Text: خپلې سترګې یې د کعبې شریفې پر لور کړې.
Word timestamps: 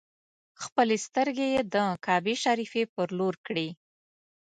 خپلې 0.63 0.95
سترګې 1.05 1.47
یې 1.53 1.61
د 1.73 1.75
کعبې 2.05 2.35
شریفې 2.43 2.83
پر 2.93 3.07
لور 3.17 3.35
کړې. 3.47 3.67